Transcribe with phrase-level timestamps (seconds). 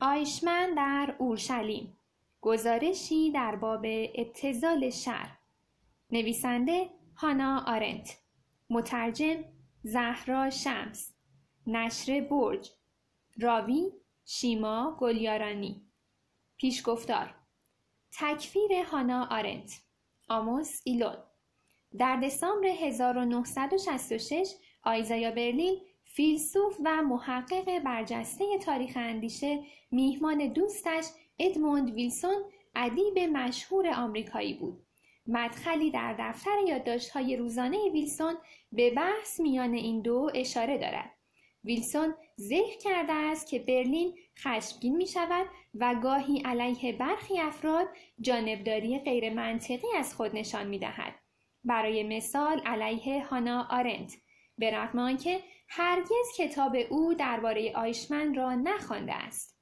[0.00, 1.96] آیشمن در اورشلیم.
[2.40, 5.28] گزارشی در باب ابتزال شر
[6.10, 8.18] نویسنده هانا آرنت.
[8.70, 9.44] مترجم
[9.82, 11.14] زهرا شمس.
[11.66, 12.70] نشر برج.
[13.40, 13.92] راوی
[14.24, 15.82] شیما گلیارانی.
[16.56, 17.34] پیشگفتار
[18.12, 19.80] تکفیر هانا آرنت.
[20.28, 21.16] آموس ایلون.
[21.98, 24.52] در دسامبر 1966
[24.82, 25.80] آیزایا برلین
[26.16, 31.04] فیلسوف و محقق برجسته تاریخ اندیشه میهمان دوستش
[31.38, 32.36] ادموند ویلسون
[32.74, 34.82] ادیب مشهور آمریکایی بود.
[35.26, 38.34] مدخلی در دفتر یادداشت‌های روزانه ویلسون
[38.72, 41.10] به بحث میان این دو اشاره دارد.
[41.64, 47.88] ویلسون ذکر کرده است که برلین خشمگین می شود و گاهی علیه برخی افراد
[48.20, 51.14] جانبداری غیر منطقی از خود نشان می دهد.
[51.64, 54.16] برای مثال علیه هانا آرنت.
[54.58, 59.56] به رغم آنکه هرگز کتاب او درباره آیشمن را نخوانده است.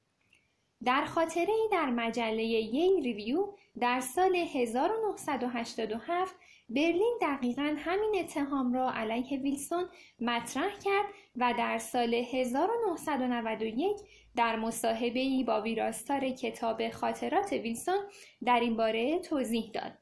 [0.85, 6.35] در خاطره ای در مجله ییل ریویو در سال 1987
[6.69, 9.89] برلین دقیقا همین اتهام را علیه ویلسون
[10.19, 13.97] مطرح کرد و در سال 1991
[14.35, 17.99] در مصاحبه با ویراستار کتاب خاطرات ویلسون
[18.45, 19.93] در این باره توضیح داد.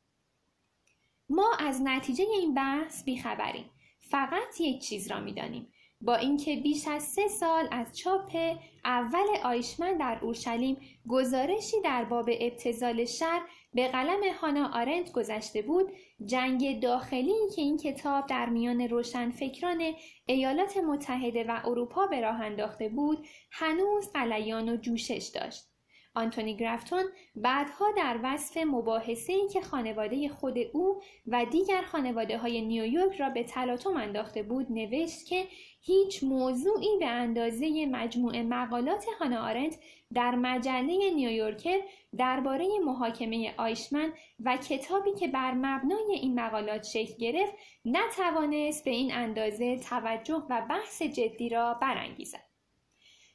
[1.29, 3.69] ما از نتیجه این بحث بیخبریم.
[3.99, 5.72] فقط یک چیز را می‌دانیم.
[6.05, 8.37] با اینکه بیش از سه سال از چاپ
[8.85, 13.41] اول آیشمن در اورشلیم گزارشی در باب ابتزال شر
[13.73, 15.91] به قلم هانا آرنت گذشته بود
[16.25, 19.93] جنگ داخلی که این کتاب در میان روشنفکران
[20.25, 25.73] ایالات متحده و اروپا به راه انداخته بود هنوز قلیان و جوشش داشت.
[26.15, 27.03] آنتونی گرفتون
[27.35, 33.29] بعدها در وصف مباحثه ای که خانواده خود او و دیگر خانواده های نیویورک را
[33.29, 35.47] به تلاطم انداخته بود نوشت که
[35.85, 39.79] هیچ موضوعی به اندازه مجموعه مقالات هانا آرنت
[40.13, 41.79] در مجله نیویورکر
[42.17, 47.53] درباره محاکمه آیشمن و کتابی که بر مبنای این مقالات شکل گرفت
[47.85, 52.43] نتوانست به این اندازه توجه و بحث جدی را برانگیزد.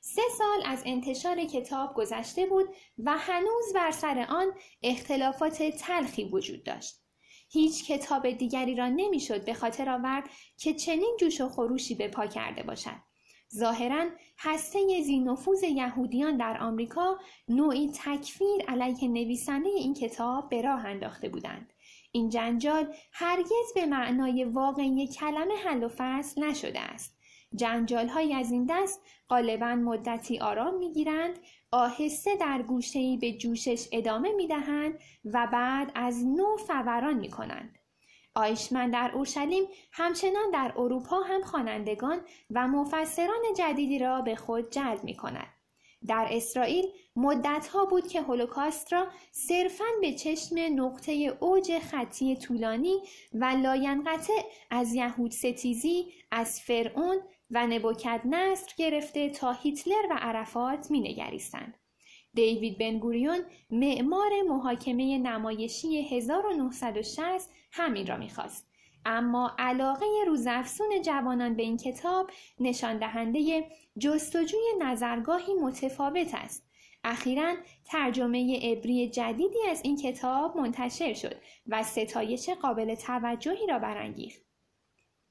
[0.00, 6.64] سه سال از انتشار کتاب گذشته بود و هنوز بر سر آن اختلافات تلخی وجود
[6.64, 7.07] داشت.
[7.48, 10.24] هیچ کتاب دیگری را نمی‌شد به خاطر آورد
[10.58, 13.08] که چنین جوش و خروشی به پا کرده باشد.
[13.54, 14.06] ظاهرا
[14.38, 21.72] هسته زینفوز یهودیان در آمریکا نوعی تکفیر علیه نویسنده این کتاب به راه انداخته بودند.
[22.12, 27.17] این جنجال هرگز به معنای واقعی کلمه حل و فصل نشده است.
[27.54, 31.38] جنجال های از این دست غالبا مدتی آرام می گیرند،
[31.70, 37.78] آهسته در گوشه‌ای به جوشش ادامه می دهند و بعد از نو فوران می کنند.
[38.34, 42.20] آیشمن در اورشلیم همچنان در اروپا هم خوانندگان
[42.50, 45.46] و مفسران جدیدی را به خود جلب می کند.
[46.06, 46.84] در اسرائیل
[47.16, 52.98] مدتها بود که هولوکاست را صرفاً به چشم نقطه اوج خطی طولانی
[53.34, 57.16] و لاینقطع از یهود ستیزی از فرعون
[57.50, 61.74] و نبوکد نصر گرفته تا هیتلر و عرفات می نگریستند.
[62.34, 63.38] دیوید بنگوریون
[63.70, 68.68] معمار محاکمه نمایشی 1960 همین را می‌خواست.
[69.04, 73.64] اما علاقه روزافزون جوانان به این کتاب نشان دهنده
[73.98, 76.68] جستجوی نظرگاهی متفاوت است.
[77.04, 77.54] اخیرا
[77.84, 84.47] ترجمه عبری جدیدی از این کتاب منتشر شد و ستایش قابل توجهی را برانگیخت.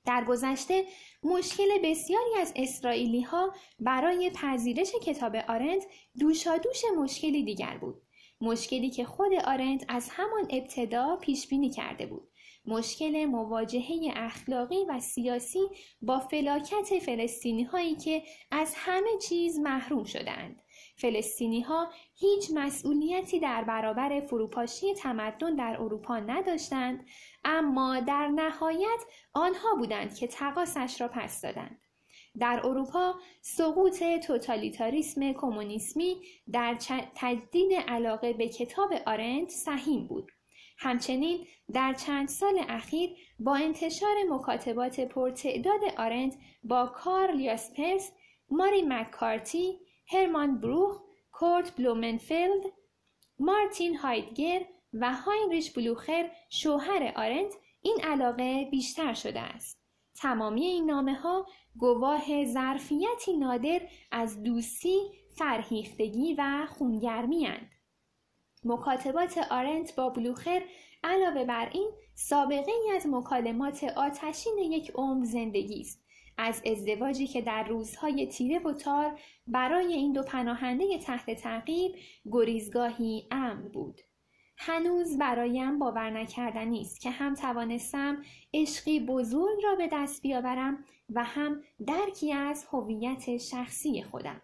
[0.08, 0.84] در گذشته
[1.24, 5.84] مشکل بسیاری از اسرائیلی ها برای پذیرش کتاب آرنت
[6.20, 8.02] دوشادوش مشکلی دیگر بود.
[8.42, 12.28] مشکلی که خود آرنت از همان ابتدا پیش بینی کرده بود.
[12.66, 15.60] مشکل مواجهه اخلاقی و سیاسی
[16.02, 20.62] با فلاکت فلسطینی هایی که از همه چیز محروم شدند.
[20.98, 27.06] فلسطینی ها هیچ مسئولیتی در برابر فروپاشی تمدن در اروپا نداشتند
[27.46, 29.04] اما در نهایت
[29.34, 31.82] آنها بودند که تقاسش را پس دادند.
[32.40, 36.22] در اروپا سقوط توتالیتاریسم کمونیسمی
[36.52, 36.78] در
[37.16, 40.32] تجدید علاقه به کتاب آرنت سهیم بود.
[40.78, 48.12] همچنین در چند سال اخیر با انتشار مکاتبات پرتعداد آرنت با کارل یاسپرس،
[48.50, 51.02] ماری مکارتی، هرمان بروخ،
[51.32, 52.64] کورت بلومنفلد،
[53.40, 59.82] مارتین هایدگر و هاینریش بلوخر شوهر آرنت این علاقه بیشتر شده است.
[60.16, 61.46] تمامی این نامه ها
[61.78, 63.82] گواه ظرفیتی نادر
[64.12, 65.00] از دوستی،
[65.38, 67.70] فرهیختگی و خونگرمی اند.
[68.64, 70.64] مکاتبات آرنت با بلوخر
[71.04, 76.07] علاوه بر این سابقه ای از مکالمات آتشین یک عمر زندگی است
[76.38, 81.96] از ازدواجی که در روزهای تیره و تار برای این دو پناهنده تحت تعقیب
[82.32, 84.02] گریزگاهی امن بود.
[84.58, 88.24] هنوز برایم باور نکردنی است که هم توانستم
[88.54, 94.42] عشقی بزرگ را به دست بیاورم و هم درکی از هویت شخصی خودم.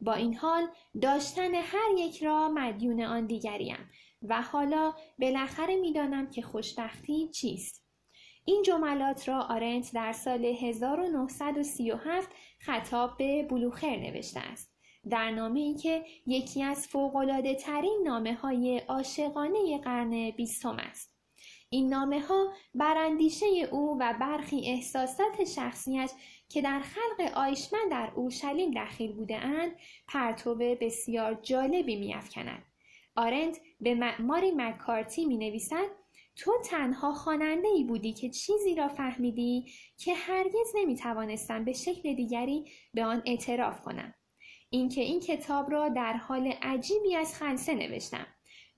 [0.00, 0.68] با این حال
[1.02, 3.90] داشتن هر یک را مدیون آن دیگریم
[4.22, 7.79] و حالا بالاخره می‌دانم که خوشبختی چیست.
[8.44, 12.28] این جملات را آرنت در سال 1937
[12.58, 14.70] خطاب به بلوخر نوشته است.
[15.10, 21.10] در نامه ای که یکی از فوقلاده ترین نامه های عاشقانه قرن بیستم است.
[21.68, 26.10] این نامه ها براندیشه او و برخی احساسات شخصیش
[26.48, 29.72] که در خلق آیشمن در اورشلیم دخیل بوده اند
[30.08, 32.62] پرتو بسیار جالبی میافکند.
[33.16, 35.99] آرنت به معماری مکارتی می نویسد
[36.36, 42.14] تو تنها خواننده ای بودی که چیزی را فهمیدی که هرگز نمی توانستم به شکل
[42.14, 44.14] دیگری به آن اعتراف کنم.
[44.70, 48.26] اینکه این کتاب را در حال عجیبی از خلصه نوشتم.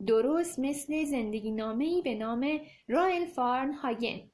[0.06, 4.30] درست مثل زندگی نامه به نام رایل فارن هاگن.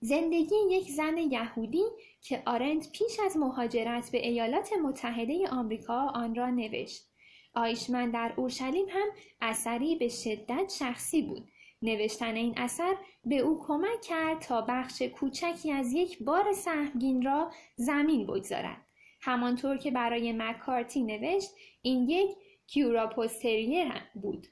[0.00, 1.84] زندگی یک زن یهودی
[2.20, 7.08] که آرنت پیش از مهاجرت به ایالات متحده آمریکا آن را نوشت.
[7.54, 9.08] آیشمن در اورشلیم هم
[9.40, 11.48] اثری به شدت شخصی بود
[11.82, 17.50] نوشتن این اثر به او کمک کرد تا بخش کوچکی از یک بار سهمگین را
[17.76, 18.86] زمین بگذارد.
[19.20, 21.50] همانطور که برای مکارتی نوشت
[21.82, 22.30] این یک
[22.66, 24.46] کیوراپوستریر بود.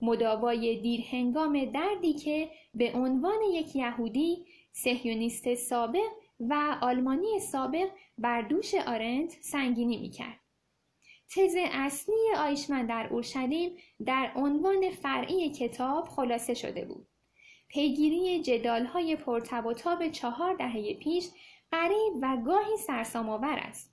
[0.00, 7.88] مداوای دیرهنگام دردی که به عنوان یک یهودی سهیونیست سابق و آلمانی سابق
[8.18, 10.41] بر دوش آرنت سنگینی می‌کرد.
[11.34, 13.76] تز اصلی آیشمن در اورشلیم
[14.06, 17.06] در عنوان فرعی کتاب خلاصه شده بود.
[17.68, 21.28] پیگیری جدالهای پرتب و تاب چهار دهه پیش
[21.70, 23.92] غریب و گاهی سرسام آور است.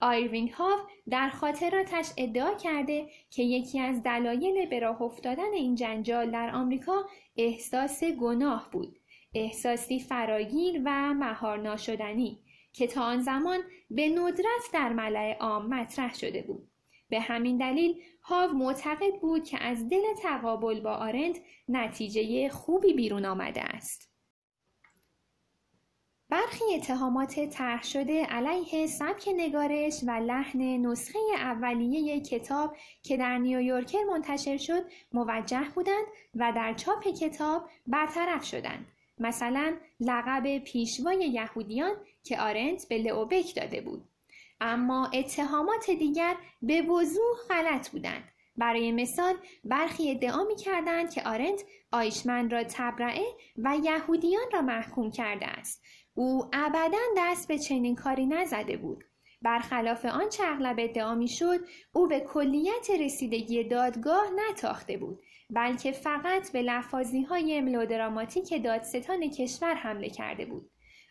[0.00, 0.80] آیروینگ هاو
[1.10, 7.04] در خاطراتش ادعا کرده که یکی از دلایل به راه افتادن این جنجال در آمریکا
[7.36, 8.98] احساس گناه بود.
[9.34, 12.38] احساسی فراگیر و مهار ناشدنی
[12.72, 16.68] که تا آن زمان به ندرت در ملع عام مطرح شده بود.
[17.08, 21.34] به همین دلیل هاو معتقد بود که از دل تقابل با آرند
[21.68, 24.10] نتیجه خوبی بیرون آمده است.
[26.30, 34.04] برخی اتهامات طرح شده علیه سبک نگارش و لحن نسخه اولیه کتاب که در نیویورکر
[34.10, 34.82] منتشر شد
[35.12, 38.86] موجه بودند و در چاپ کتاب برطرف شدند.
[39.18, 44.04] مثلا لقب پیشوای یهودیان که آرنت به لئوبک داده بود.
[44.60, 48.24] اما اتهامات دیگر به وضوح غلط بودند.
[48.56, 49.34] برای مثال
[49.64, 53.26] برخی ادعا می کردند که آرنت آیشمن را تبرعه
[53.56, 55.82] و یهودیان را محکوم کرده است.
[56.14, 59.04] او ابدا دست به چنین کاری نزده بود.
[59.42, 61.60] برخلاف آنچه اغلب ادعا می‌شد
[61.92, 69.74] او به کلیت رسیدگی دادگاه نتاخته بود بلکه فقط به لفاظی های ملودراماتیک دادستان کشور
[69.74, 70.69] حمله کرده بود.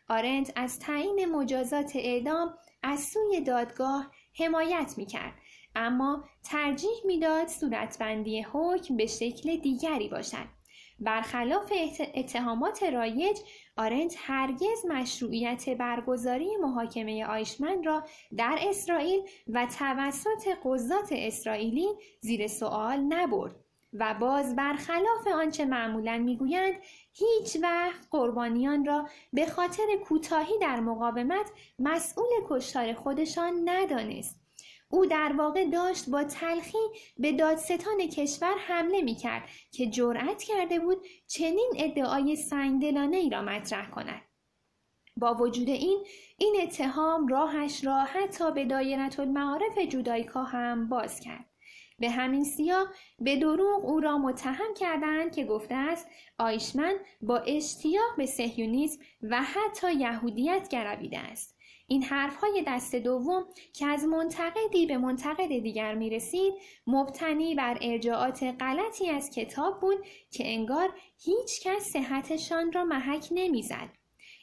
[0.09, 2.53] آرنت از تعیین مجازات اعدام
[2.83, 5.33] از سوی دادگاه حمایت می کرد.
[5.75, 10.59] اما ترجیح می‌داد صورتبندی حکم به شکل دیگری باشد.
[10.99, 11.73] برخلاف
[12.15, 13.37] اتهامات رایج
[13.77, 18.03] آرنت هرگز مشروعیت برگزاری محاکمه آیشمن را
[18.37, 21.87] در اسرائیل و توسط قضات اسرائیلی
[22.21, 23.55] زیر سوال نبرد.
[23.93, 26.73] و باز برخلاف آنچه معمولا می‌گویند
[27.13, 34.39] هیچ وقت قربانیان را به خاطر کوتاهی در مقاومت مسئول کشتار خودشان ندانست
[34.91, 36.77] او در واقع داشت با تلخی
[37.17, 43.41] به دادستان کشور حمله می کرد که جرأت کرده بود چنین ادعای سنگدلانه ای را
[43.41, 44.21] مطرح کند.
[45.17, 46.05] با وجود این
[46.37, 51.45] این اتهام راهش را حتی به دایرت المعارف جودایکا هم باز کرد.
[51.99, 52.87] به همین سیاق
[53.19, 56.07] به دروغ او را متهم کردند که گفته است
[56.39, 61.59] آیشمن با اشتیاق به سهیونیسم و حتی یهودیت گرویده است
[61.91, 66.53] این حرفهای دست دوم که از منتقدی به منتقد دیگر می رسید
[66.87, 69.97] مبتنی بر ارجاعات غلطی از کتاب بود
[70.31, 73.98] که انگار هیچ کس صحتشان را محک نمی‌زد.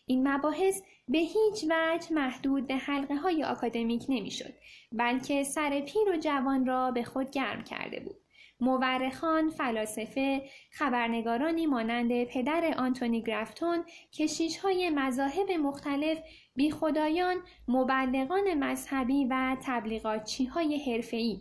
[0.07, 4.55] این مباحث به هیچ وجه محدود به حلقه های آکادمیک نمی‌شد
[4.93, 8.17] بلکه سر پیر و جوان را به خود گرم کرده بود.
[8.61, 16.19] مورخان، فلاسفه، خبرنگارانی مانند پدر آنتونی گرفتون، کشیش های مذاهب مختلف،
[16.55, 17.37] بی خدایان،
[17.69, 21.41] مبلغان مذهبی و تبلیغاتچی های حرفه‌ای.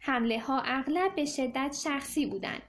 [0.00, 2.62] حمله ها اغلب به شدت شخصی بودند.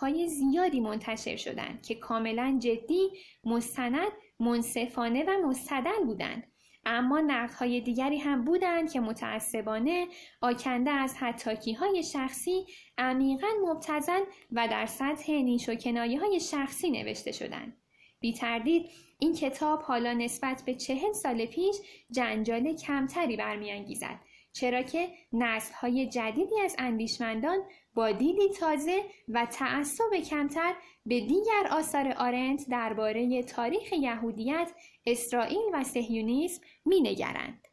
[0.00, 3.10] های زیادی منتشر شدند که کاملا جدی،
[3.44, 6.46] مستند منصفانه و مستدل بودند.
[6.84, 10.06] اما نقدهای دیگری هم بودند که متعصبانه
[10.40, 12.66] آکنده از حتاکی های شخصی
[12.98, 14.20] عمیقا مبتزل
[14.52, 17.76] و در سطح نیش و کنایه های شخصی نوشته شدند.
[18.20, 18.86] بی تردید
[19.18, 21.76] این کتاب حالا نسبت به چهل سال پیش
[22.10, 24.20] جنجال کمتری برمیانگیزد
[24.52, 25.08] چرا که
[25.80, 27.58] های جدیدی از اندیشمندان
[27.94, 30.74] با دیدی تازه و تعصب کمتر
[31.06, 34.72] به دیگر آثار آرنت درباره تاریخ یهودیت،
[35.06, 37.68] اسرائیل و سهیونیسم مینگرند.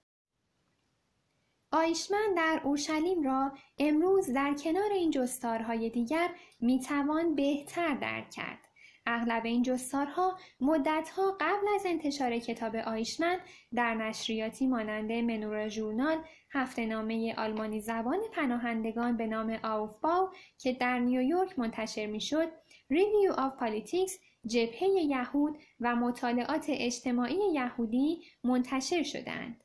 [1.71, 8.66] آیشمن در اورشلیم را امروز در کنار این جستارهای دیگر می‌توان بهتر درک کرد.
[9.07, 13.37] اغلب این جستارها مدتها قبل از انتشار کتاب آیشمن
[13.75, 16.17] در نشریاتی مانند Menorah Journal
[16.51, 22.47] هفته نامه آلمانی زبان پناهندگان به نام Aufbau که در نیویورک منتشر می‌شد
[22.89, 29.63] Review of Politics جبهه یهود و مطالعات اجتماعی یهودی منتشر شدند.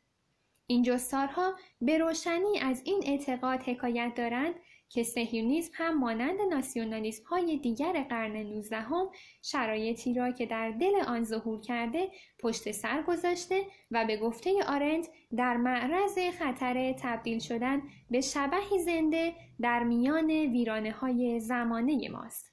[0.66, 4.54] این جستارها به روشنی از این اعتقاد حکایت دارند
[4.92, 9.10] که صهیونیسم هم مانند ناسیونالیسم های دیگر قرن نوزدهم
[9.42, 12.08] شرایطی را که در دل آن ظهور کرده
[12.40, 19.34] پشت سر گذاشته و به گفته آرنت در معرض خطر تبدیل شدن به شبهی زنده
[19.60, 22.52] در میان ویرانه های زمانه ماست.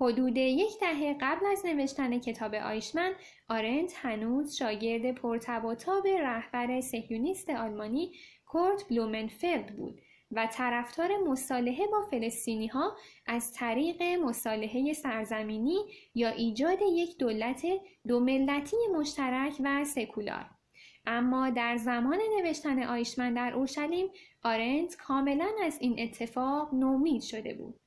[0.00, 3.12] حدود یک دهه قبل از نوشتن کتاب آیشمن
[3.48, 8.12] آرنت هنوز شاگرد پرتب رهبر سهیونیست آلمانی
[8.46, 10.00] کورت بلومنفلد بود
[10.32, 12.96] و طرفدار مصالحه با فلسطینی ها
[13.26, 15.78] از طریق مصالحه سرزمینی
[16.14, 17.66] یا ایجاد یک دولت
[18.08, 20.46] دو ملتی مشترک و سکولار.
[21.06, 24.06] اما در زمان نوشتن آیشمن در اورشلیم
[24.42, 27.80] آرنت کاملا از این اتفاق نومید شده بود.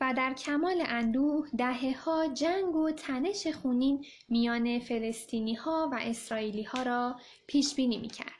[0.00, 6.62] و در کمال اندوه دهه ها جنگ و تنش خونین میان فلسطینی ها و اسرائیلی
[6.62, 8.37] ها را پیش بینی می کرد.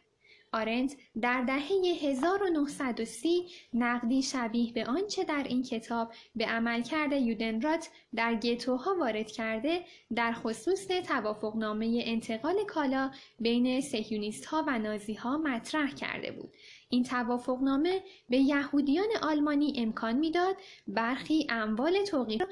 [0.52, 1.69] آرنت در دهه
[2.02, 9.85] 1930 نقدی شبیه به آنچه در این کتاب به عملکرد یودنرات در گتوها وارد کرده
[10.14, 16.52] در خصوص توافقنامه انتقال کالا بین سهیونیست ها و نازی ها مطرح کرده بود.
[16.90, 22.43] این توافقنامه به یهودیان آلمانی امکان می‌داد برخی اموال توقیف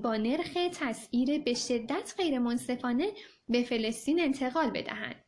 [0.00, 3.12] با نرخ تسعیر به شدت غیرمنصفانه
[3.48, 5.21] به فلسطین انتقال بدهند.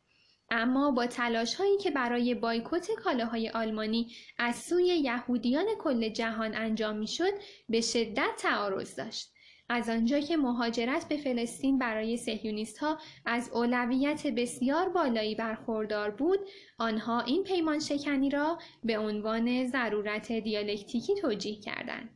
[0.55, 6.95] اما با تلاش هایی که برای بایکوت کالاهای آلمانی از سوی یهودیان کل جهان انجام
[6.95, 7.33] می‌شد
[7.69, 9.31] به شدت تعارض داشت.
[9.69, 16.39] از آنجا که مهاجرت به فلسطین برای سهیونیست ها از اولویت بسیار بالایی برخوردار بود
[16.77, 22.09] آنها این پیمان شکنی را به عنوان ضرورت دیالکتیکی توجیه کردند.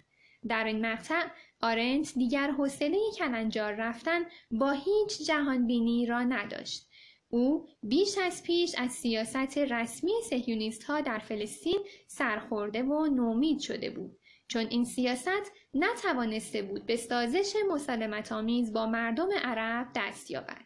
[0.47, 1.23] در این مقطع
[1.61, 6.88] آرنت دیگر حوصله کلنجار رفتن با هیچ جهانبینی را نداشت.
[7.31, 13.89] او بیش از پیش از سیاست رسمی سهیونیست ها در فلسطین سرخورده و نومید شده
[13.89, 20.61] بود چون این سیاست نتوانسته بود به سازش مسالمت آمیز با مردم عرب دست یابد.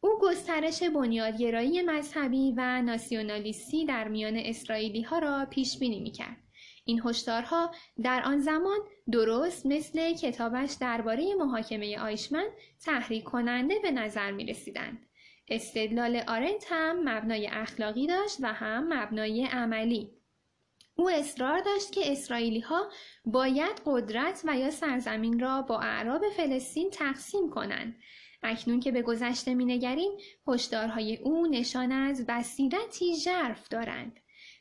[0.00, 6.36] او گسترش بنیادگرایی مذهبی و ناسیونالیستی در میان اسرائیلی ها را پیش بینی می کرد.
[6.84, 7.70] این هشدارها
[8.02, 8.78] در آن زمان
[9.12, 12.46] درست مثل کتابش درباره محاکمه آیشمن
[12.84, 15.09] تحریک کننده به نظر می رسیدند.
[15.50, 20.10] استدلال آرنت هم مبنای اخلاقی داشت و هم مبنای عملی.
[20.96, 22.90] او اصرار داشت که اسرائیلی ها
[23.24, 27.96] باید قدرت و یا سرزمین را با اعراب فلسطین تقسیم کنند.
[28.42, 30.10] اکنون که به گذشته مینگریم
[30.48, 34.20] هشدارهای او نشان از بصیرتی ژرف دارند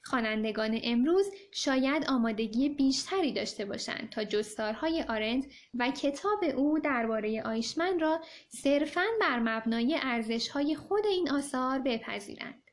[0.10, 8.00] خوانندگان امروز شاید آمادگی بیشتری داشته باشند تا جستارهای آرند و کتاب او درباره آیشمن
[8.00, 12.64] را صرفاً بر مبنای ارزشهای خود این آثار بپذیرند.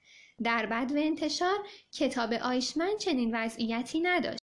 [0.44, 1.58] در بد و انتشار
[1.92, 4.40] کتاب آیشمن چنین وضعیتی نداشت.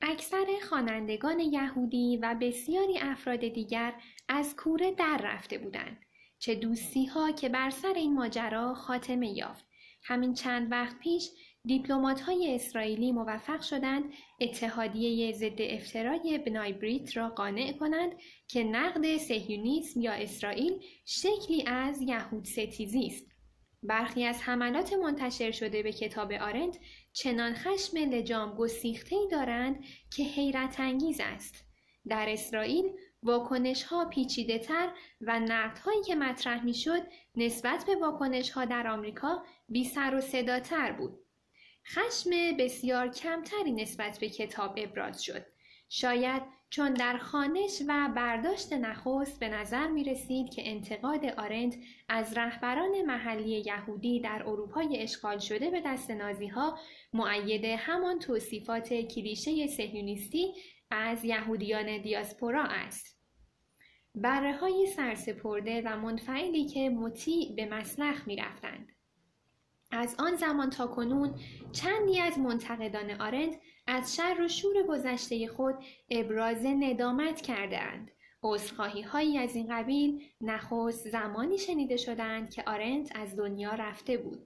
[0.00, 3.94] اکثر خوانندگان یهودی و بسیاری افراد دیگر
[4.28, 6.00] از کوره در رفته بودند.
[6.38, 9.71] چه دوستی ها که بر سر این ماجرا خاتمه یافت
[10.02, 11.30] همین چند وقت پیش
[11.64, 14.04] دیپلمات های اسرائیلی موفق شدند
[14.40, 18.12] اتحادیه ضد افترای بنای بریت را قانع کنند
[18.48, 23.26] که نقد سهیونیسم یا اسرائیل شکلی از یهود ستیزی است.
[23.82, 26.76] برخی از حملات منتشر شده به کتاب آرند
[27.12, 29.84] چنان خشم لجام گسیخته دارند
[30.16, 31.64] که حیرت انگیز است.
[32.08, 32.84] در اسرائیل
[33.22, 37.02] واکنش ها پیچیده تر و نقد هایی که مطرح می شد
[37.36, 41.18] نسبت به واکنش ها در آمریکا بی سر و صداتر بود.
[41.86, 45.46] خشم بسیار کمتری نسبت به کتاب ابراز شد.
[45.88, 51.74] شاید چون در خانش و برداشت نخست به نظر می رسید که انتقاد آرنت
[52.08, 56.78] از رهبران محلی یهودی در اروپای اشغال شده به دست نازی ها
[57.12, 60.54] معید همان توصیفات کلیشه سهیونیستی
[60.92, 63.18] از یهودیان دیاسپورا است.
[64.14, 68.88] بره های سرسپرده و منفعلی که مطیع به مسلخ می رفتند.
[69.90, 71.34] از آن زمان تا کنون
[71.72, 75.74] چندی از منتقدان آرنت از شر و شور گذشته خود
[76.10, 78.10] ابراز ندامت کردهاند.
[78.42, 84.38] عذرخواهی هایی از این قبیل نخست زمانی شنیده شدند که آرنت از دنیا رفته بود.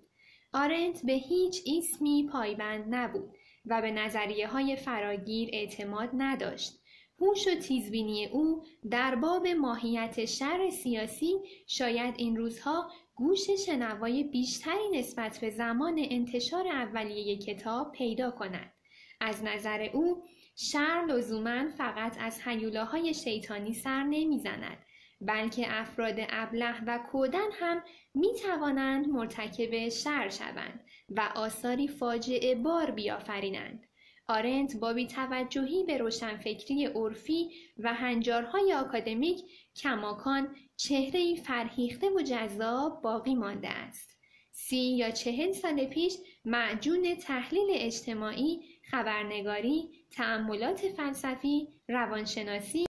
[0.52, 3.30] آرنت به هیچ اسمی پایبند نبود
[3.66, 6.72] و به نظریه های فراگیر اعتماد نداشت.
[7.20, 11.34] هوش و تیزبینی او در باب ماهیت شر سیاسی
[11.66, 18.72] شاید این روزها گوش شنوای بیشتری نسبت به زمان انتشار اولیه کتاب پیدا کند.
[19.20, 20.24] از نظر او
[20.56, 24.85] شر لزوما فقط از حیولاهای شیطانی سر نمی‌زند
[25.20, 27.82] بلکه افراد ابله و کودن هم
[28.14, 33.86] می توانند مرتکب شر شوند و آثاری فاجعه بار بیافرینند.
[34.28, 39.42] آرنت با بیتوجهی به روشنفکری عرفی و هنجارهای آکادمیک
[39.76, 44.16] کماکان چهره فرهیخته و جذاب باقی مانده است.
[44.52, 52.85] سی یا چهل سال پیش معجون تحلیل اجتماعی، خبرنگاری، تأملات فلسفی، روانشناسی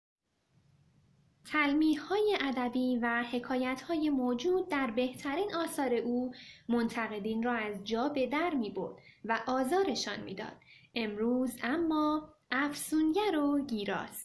[1.51, 6.33] تلمیح های ادبی و حکایت های موجود در بهترین آثار او
[6.69, 10.57] منتقدین را از جا به در می برد و آزارشان می‌داد.
[10.95, 14.24] امروز اما افسونگر و گیراست.